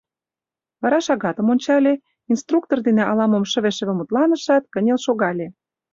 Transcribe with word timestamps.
Вара 0.81 0.99
шагатым 1.05 1.47
ончале, 1.53 1.93
инструктор 2.31 2.79
дене 2.87 3.03
ала-мом 3.11 3.43
шыве-шыве 3.51 3.93
мутланышат, 3.95 4.63
кынел 4.73 4.99
шогале. 5.05 5.47